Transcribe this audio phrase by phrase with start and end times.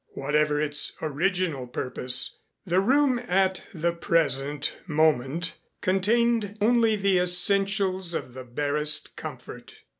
[0.15, 8.33] Whatever its original purpose the room at the present moment contained only the essentials of
[8.33, 9.75] the barest comfort.